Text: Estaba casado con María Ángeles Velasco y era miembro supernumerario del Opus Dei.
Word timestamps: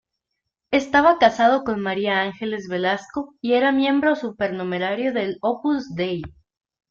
Estaba 0.71 1.19
casado 1.19 1.63
con 1.63 1.79
María 1.79 2.21
Ángeles 2.21 2.67
Velasco 2.67 3.35
y 3.39 3.53
era 3.53 3.71
miembro 3.71 4.15
supernumerario 4.15 5.13
del 5.13 5.37
Opus 5.41 5.93
Dei. 5.93 6.23